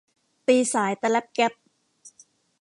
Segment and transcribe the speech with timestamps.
[0.47, 1.53] ตีสายตะแล็ปแก็ป